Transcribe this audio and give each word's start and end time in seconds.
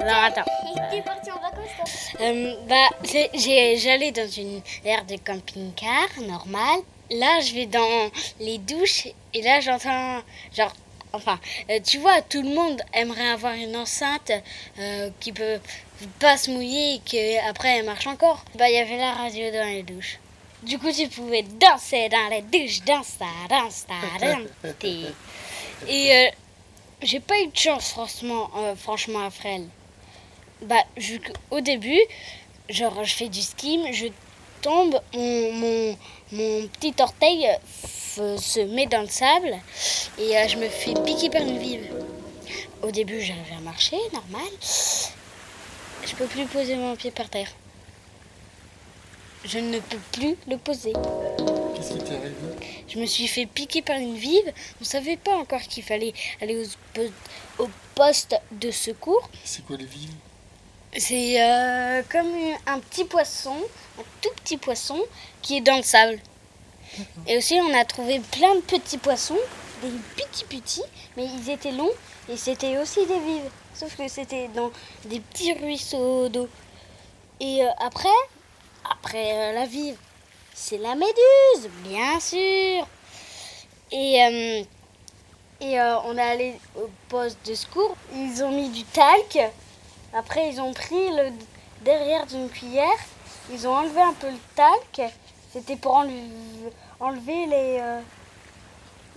Alors 0.00 0.22
attends. 0.24 0.44
T'es 0.90 1.02
parti 1.02 1.30
en 1.30 1.34
vacances 1.40 1.70
toi 1.76 2.20
Euh, 2.20 2.54
bah, 2.68 2.76
c'est- 3.04 3.30
j'ai- 3.34 3.76
j'allais 3.78 4.12
dans 4.12 4.28
une 4.28 4.60
aire 4.84 5.04
de 5.04 5.16
camping-car 5.16 6.08
normale. 6.26 6.80
Là, 7.10 7.40
je 7.40 7.54
vais 7.54 7.66
dans 7.66 8.10
les 8.40 8.58
douches 8.58 9.08
et 9.34 9.42
là, 9.42 9.60
j'entends 9.60 10.20
genre. 10.56 10.72
Enfin, 11.14 11.40
euh, 11.70 11.78
tu 11.84 11.96
vois, 11.98 12.20
tout 12.20 12.42
le 12.42 12.50
monde 12.50 12.82
aimerait 12.92 13.28
avoir 13.30 13.54
une 13.54 13.74
enceinte 13.76 14.30
euh, 14.78 15.08
qui 15.20 15.32
peut 15.32 15.58
pas 16.20 16.36
se 16.36 16.50
mouiller 16.50 16.96
et 16.96 17.00
qu'après 17.40 17.78
elle 17.78 17.86
marche 17.86 18.06
encore. 18.06 18.44
Bah, 18.56 18.68
il 18.68 18.74
y 18.74 18.78
avait 18.78 18.98
la 18.98 19.12
radio 19.14 19.50
dans 19.50 19.64
les 19.66 19.82
douches. 19.82 20.18
Du 20.62 20.78
coup, 20.78 20.92
tu 20.92 21.08
pouvais 21.08 21.42
danser 21.42 22.08
dans 22.10 22.28
les 22.30 22.42
douches, 22.42 22.82
danse, 22.84 23.16
ta, 23.18 23.26
danse, 23.48 23.86
ta, 23.86 24.26
danse. 24.26 24.74
t'es- 24.78 25.12
Et 25.88 26.12
euh, 26.14 26.28
j'ai 27.02 27.20
pas 27.20 27.38
eu 27.40 27.46
de 27.46 27.56
chance, 27.56 27.90
franchement, 27.90 28.50
euh, 28.56 28.74
franchement, 28.74 29.24
à 29.24 29.30
Frel. 29.30 29.66
Bah, 30.62 30.82
vu 30.96 31.20
au 31.50 31.60
début, 31.60 32.00
genre, 32.68 33.04
je 33.04 33.14
fais 33.14 33.28
du 33.28 33.40
ski, 33.40 33.80
je 33.92 34.06
tombe, 34.60 35.00
mon, 35.14 35.52
mon, 35.52 35.98
mon 36.32 36.66
petit 36.68 36.94
orteil 36.98 37.46
euh, 38.18 38.36
se 38.36 38.60
met 38.60 38.86
dans 38.86 39.02
le 39.02 39.08
sable 39.08 39.56
et 40.18 40.36
euh, 40.36 40.48
je 40.48 40.56
me 40.56 40.68
fais 40.68 40.94
piquer 41.04 41.30
par 41.30 41.42
une 41.42 41.58
vive. 41.58 41.88
Au 42.82 42.90
début, 42.90 43.20
j'arrive 43.20 43.52
à 43.56 43.60
marcher, 43.60 43.96
normal. 44.12 44.50
Je 44.60 46.14
peux 46.16 46.26
plus 46.26 46.46
poser 46.46 46.74
mon 46.74 46.96
pied 46.96 47.10
par 47.10 47.28
terre. 47.28 47.52
Je 49.44 49.58
ne 49.58 49.78
peux 49.78 49.98
plus 50.12 50.36
le 50.48 50.56
poser. 50.58 50.92
Qu'est-ce 51.88 51.98
qui 51.98 52.04
t'est 52.04 52.16
arrivé 52.16 52.34
Je 52.88 52.98
me 52.98 53.06
suis 53.06 53.26
fait 53.26 53.46
piquer 53.46 53.82
par 53.82 53.96
une 53.96 54.16
vive. 54.16 54.52
On 54.80 54.84
savait 54.84 55.16
pas 55.16 55.36
encore 55.36 55.62
qu'il 55.62 55.82
fallait 55.82 56.12
aller 56.40 56.66
au 57.58 57.68
poste 57.94 58.36
de 58.52 58.70
secours. 58.70 59.30
C'est 59.44 59.64
quoi 59.64 59.76
les 59.76 59.86
vives? 59.86 60.12
C'est 60.96 61.40
euh, 61.42 62.02
comme 62.10 62.30
un 62.66 62.80
petit 62.80 63.04
poisson, 63.04 63.56
un 63.98 64.02
tout 64.20 64.30
petit 64.36 64.56
poisson 64.56 65.00
qui 65.42 65.58
est 65.58 65.60
dans 65.60 65.76
le 65.76 65.82
sable. 65.82 66.18
Et 67.26 67.36
aussi, 67.36 67.60
on 67.60 67.74
a 67.78 67.84
trouvé 67.84 68.20
plein 68.32 68.54
de 68.56 68.60
petits 68.60 68.98
poissons, 68.98 69.38
des 69.82 69.90
petits 70.16 70.44
petits, 70.44 70.82
mais 71.16 71.26
ils 71.26 71.50
étaient 71.50 71.72
longs 71.72 71.92
et 72.28 72.36
c'était 72.36 72.78
aussi 72.78 73.06
des 73.06 73.18
vives. 73.20 73.50
Sauf 73.74 73.96
que 73.96 74.08
c'était 74.08 74.48
dans 74.48 74.70
des 75.04 75.20
petits 75.20 75.52
ruisseaux 75.52 76.28
d'eau. 76.28 76.48
Et 77.40 77.62
euh, 77.62 77.68
après, 77.78 78.08
après 78.90 79.32
euh, 79.34 79.52
la 79.52 79.66
vive, 79.66 79.96
c'est 80.60 80.78
la 80.78 80.96
méduse, 80.96 81.70
bien 81.84 82.18
sûr. 82.18 82.86
Et, 83.92 84.22
euh, 84.22 84.62
euh, 85.62 85.96
on 86.04 86.18
est 86.18 86.20
allé 86.20 86.54
au 86.76 86.90
poste 87.08 87.38
de 87.46 87.54
secours. 87.54 87.96
Ils 88.12 88.42
ont 88.42 88.50
mis 88.50 88.68
du 88.68 88.82
talc. 88.82 89.38
Après, 90.12 90.50
ils 90.50 90.60
ont 90.60 90.72
pris 90.74 91.10
le 91.10 91.30
derrière 91.84 92.26
d'une 92.26 92.48
cuillère. 92.48 92.98
Ils 93.52 93.68
ont 93.68 93.72
enlevé 93.72 94.00
un 94.00 94.12
peu 94.14 94.28
le 94.28 94.38
talc. 94.56 95.12
C'était 95.52 95.76
pour 95.76 95.94
enlever, 97.00 97.46
euh, 97.80 98.00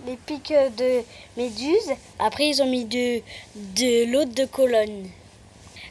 les 0.06 0.16
pics 0.16 0.54
de 0.76 1.02
méduse. 1.36 1.92
Après, 2.20 2.48
ils 2.48 2.62
ont 2.62 2.70
mis 2.70 2.84
de, 2.84 3.20
de 3.56 4.10
l'eau 4.10 4.24
de 4.24 4.44
colonne. 4.44 5.10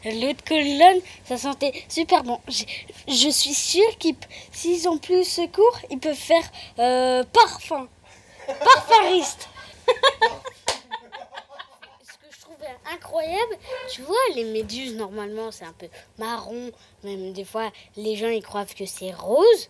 L'eau 0.04 0.32
de 0.32 0.42
colonne, 0.42 1.00
ça 1.24 1.36
sentait 1.36 1.72
super 1.88 2.24
bon. 2.24 2.40
Je 2.48 3.28
suis 3.30 3.54
sûre 3.54 3.98
qu'ils, 3.98 4.16
s'ils 4.50 4.88
ont 4.88 4.98
plus 4.98 5.24
secours, 5.24 5.78
ils 5.90 5.98
peuvent 5.98 6.14
faire 6.14 6.44
euh, 6.80 7.22
parfum. 7.32 7.88
Parfumiste. 8.46 9.48
Ce 12.02 12.14
que 12.18 12.34
je 12.34 12.40
trouvais 12.40 12.66
incroyable, 12.92 13.56
tu 13.92 14.02
vois, 14.02 14.16
les 14.34 14.44
méduses, 14.44 14.94
normalement, 14.96 15.52
c'est 15.52 15.64
un 15.64 15.72
peu 15.72 15.88
marron. 16.18 16.72
Même 17.04 17.32
des 17.32 17.44
fois, 17.44 17.70
les 17.96 18.16
gens, 18.16 18.28
ils 18.28 18.42
croient 18.42 18.66
que 18.66 18.86
c'est 18.86 19.12
rose. 19.12 19.68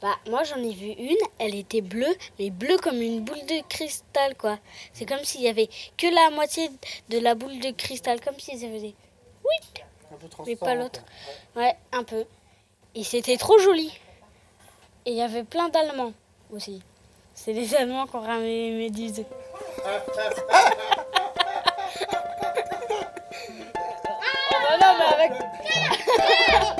Bah, 0.00 0.16
moi, 0.28 0.42
j'en 0.44 0.62
ai 0.62 0.72
vu 0.72 0.88
une, 0.88 1.16
elle 1.38 1.54
était 1.54 1.80
bleue, 1.80 2.16
mais 2.38 2.50
bleue 2.50 2.76
comme 2.78 3.00
une 3.00 3.24
boule 3.24 3.44
de 3.46 3.66
cristal, 3.68 4.34
quoi. 4.36 4.58
C'est 4.92 5.06
comme 5.06 5.24
s'il 5.24 5.40
y 5.42 5.48
avait 5.48 5.68
que 5.96 6.06
la 6.06 6.30
moitié 6.30 6.70
de 7.08 7.18
la 7.18 7.34
boule 7.34 7.58
de 7.60 7.70
cristal, 7.70 8.20
comme 8.20 8.38
si 8.38 8.58
ça 8.58 8.68
faisait 8.68 8.94
Un 10.12 10.16
peu 10.16 10.28
mais 10.46 10.56
pas 10.56 10.74
l'autre. 10.74 11.00
Ouais, 11.56 11.76
un 11.92 12.04
peu. 12.04 12.24
Et 12.94 13.04
c'était 13.04 13.36
trop 13.36 13.58
joli. 13.58 13.92
Et 15.04 15.10
il 15.10 15.16
y 15.16 15.22
avait 15.22 15.44
plein 15.44 15.68
d'Allemands 15.68 16.12
aussi. 16.52 16.82
C'est 17.34 17.52
les 17.52 17.74
Allemands 17.74 18.06
qui 18.06 18.16
ont 18.16 18.20
ramené 18.20 18.70
méduses. 18.72 19.22
oh 19.22 19.82
bah 24.50 24.78
non, 24.80 24.94
mais 24.98 25.04
avec... 25.14 25.32